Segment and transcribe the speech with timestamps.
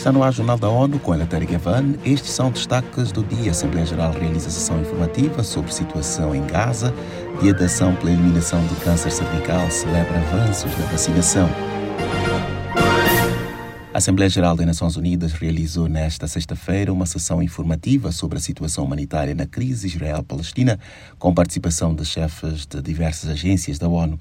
[0.00, 1.92] Está no ar Jornal da ONU com Eleutério Gavan.
[2.06, 3.48] Estes são destaques do dia.
[3.48, 6.94] A Assembleia Geral realiza sessão informativa sobre situação em Gaza.
[7.42, 11.50] Dia de ação pela eliminação do câncer cervical celebra avanços da vacinação.
[13.92, 18.84] A Assembleia Geral das Nações Unidas realizou nesta sexta-feira uma sessão informativa sobre a situação
[18.84, 20.80] humanitária na crise Israel-Palestina,
[21.18, 24.18] com participação de chefes de diversas agências da ONU.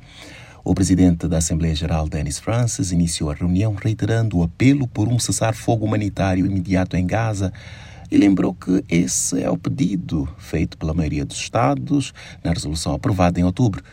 [0.63, 5.17] O presidente da Assembleia Geral, Denis Francis, iniciou a reunião reiterando o apelo por um
[5.17, 7.53] cessar-fogo humanitário imediato em Gaza
[8.11, 13.39] e lembrou que esse é o pedido feito pela maioria dos Estados na resolução aprovada
[13.39, 13.83] em outubro.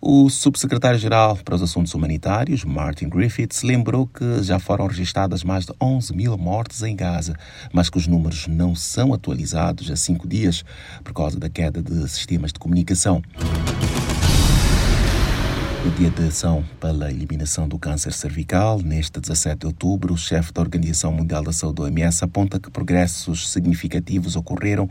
[0.00, 5.72] O subsecretário-geral para os Assuntos Humanitários, Martin Griffiths, lembrou que já foram registradas mais de
[5.80, 7.34] 11 mil mortes em Gaza,
[7.72, 10.64] mas que os números não são atualizados há cinco dias
[11.02, 13.22] por causa da queda de sistemas de comunicação.
[15.86, 20.52] No dia de ação pela eliminação do câncer cervical, neste 17 de outubro, o chefe
[20.52, 24.90] da Organização Mundial da Saúde, OMS, aponta que progressos significativos ocorreram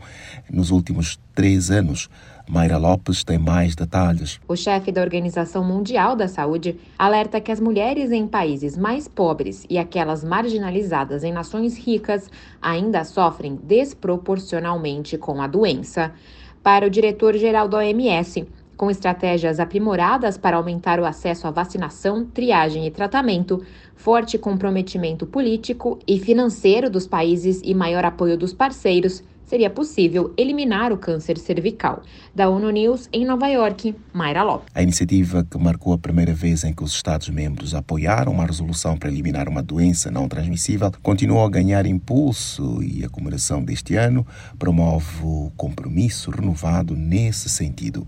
[0.50, 2.08] nos últimos três anos.
[2.48, 4.40] Mayra Lopes tem mais detalhes.
[4.48, 9.66] O chefe da Organização Mundial da Saúde alerta que as mulheres em países mais pobres
[9.68, 12.30] e aquelas marginalizadas em nações ricas
[12.60, 16.14] ainda sofrem desproporcionalmente com a doença.
[16.62, 22.86] Para o diretor-geral da OMS, com estratégias aprimoradas para aumentar o acesso à vacinação, triagem
[22.86, 23.62] e tratamento,
[23.94, 30.92] forte comprometimento político e financeiro dos países e maior apoio dos parceiros, seria possível eliminar
[30.92, 32.02] o câncer cervical.
[32.34, 34.68] Da ONU News, em Nova York, Mayra Lopes.
[34.74, 39.08] A iniciativa que marcou a primeira vez em que os Estados-membros apoiaram uma resolução para
[39.08, 44.26] eliminar uma doença não transmissível continuou a ganhar impulso e a comemoração deste ano
[44.58, 48.06] promove o compromisso renovado nesse sentido.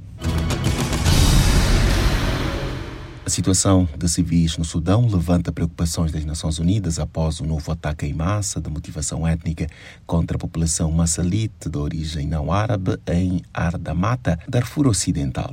[3.29, 8.07] A situação de civis no Sudão levanta preocupações das Nações Unidas após o novo ataque
[8.07, 9.67] em massa de motivação étnica
[10.07, 15.53] contra a população massalite de origem não árabe em Ardamata, Darfur Ocidental.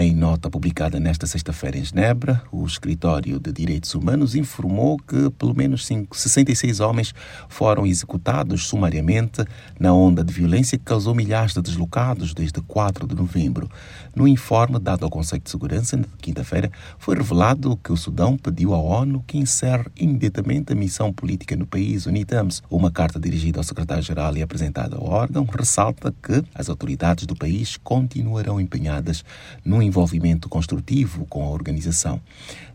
[0.00, 5.52] Em nota publicada nesta sexta-feira em Genebra, o Escritório de Direitos Humanos informou que pelo
[5.56, 7.12] menos 66 homens
[7.48, 9.44] foram executados sumariamente
[9.76, 13.68] na onda de violência que causou milhares de deslocados desde 4 de novembro.
[14.14, 18.74] No informe dado ao Conselho de Segurança, na quinta-feira, foi revelado que o Sudão pediu
[18.74, 22.62] à ONU que encerre imediatamente a missão política no país, UNITAMS.
[22.70, 27.76] Uma carta dirigida ao secretário-geral e apresentada ao órgão ressalta que as autoridades do país
[27.76, 29.24] continuarão empenhadas
[29.64, 32.20] no envolvimento construtivo com a organização.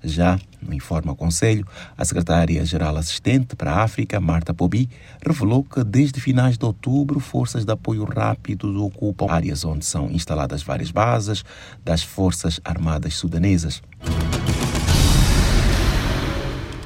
[0.04, 1.66] Já no informe ao Conselho,
[1.98, 4.90] a secretária-geral assistente para a África, Marta Pobi,
[5.26, 10.64] revelou que desde finais de outubro, forças de apoio rápido ocupam áreas onde são instaladas
[10.64, 11.44] várias bases
[11.84, 13.82] das Forças Armadas Sudanesas.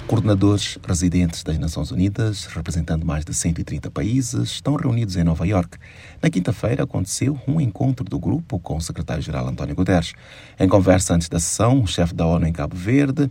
[0.08, 5.78] Coordenadores residentes das Nações Unidas, representando mais de 130 países, estão reunidos em Nova York.
[6.22, 10.14] Na quinta-feira aconteceu um encontro do grupo com o secretário-geral António Guterres.
[10.58, 13.30] Em conversa antes da sessão, o chefe da ONU em Cabo Verde,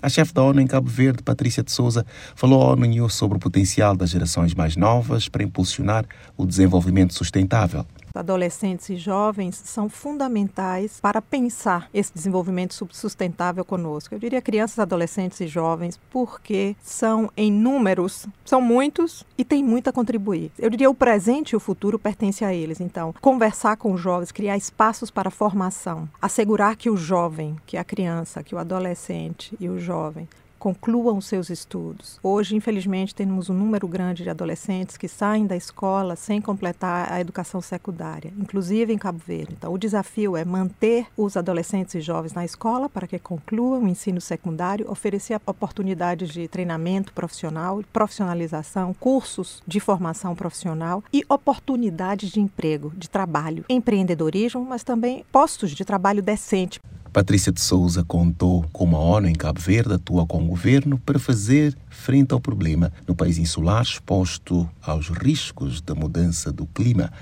[0.00, 3.40] a chefe da ONU em Cabo Verde, Patrícia de Souza, falou à ONU sobre o
[3.40, 6.06] potencial das gerações mais novas para impulsionar
[6.38, 7.84] o desenvolvimento sustentável
[8.14, 14.14] adolescentes e jovens são fundamentais para pensar esse desenvolvimento sustentável conosco.
[14.14, 19.88] Eu diria crianças, adolescentes e jovens, porque são em números, são muitos e têm muito
[19.88, 20.50] a contribuir.
[20.58, 22.80] Eu diria o presente e o futuro pertencem a eles.
[22.80, 27.84] Então, conversar com os jovens, criar espaços para formação, assegurar que o jovem, que a
[27.84, 30.28] criança, que o adolescente e o jovem
[30.64, 32.18] concluam seus estudos.
[32.22, 37.20] Hoje, infelizmente, temos um número grande de adolescentes que saem da escola sem completar a
[37.20, 39.56] educação secundária, inclusive em Cabo Verde.
[39.58, 43.88] Então, o desafio é manter os adolescentes e jovens na escola para que concluam o
[43.88, 52.40] ensino secundário, oferecer oportunidades de treinamento profissional, profissionalização, cursos de formação profissional e oportunidades de
[52.40, 56.80] emprego, de trabalho, empreendedorismo, mas também postos de trabalho decente.
[57.14, 61.16] Patrícia de Souza contou como a ONU em Cabo Verde atua com o governo para
[61.16, 67.12] fazer frente ao problema no país insular exposto aos riscos da mudança do clima.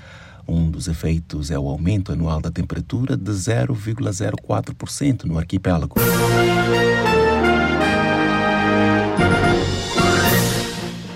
[0.47, 5.93] Um dos efeitos é o aumento anual da temperatura de 0,04% no arquipélago.